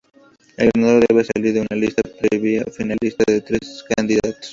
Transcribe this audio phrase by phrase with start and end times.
[0.57, 4.49] El ganador debe salir de una lista previa finalista de tres candidatos.